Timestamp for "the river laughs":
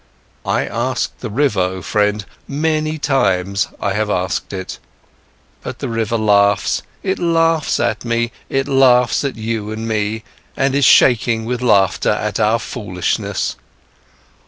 5.77-6.81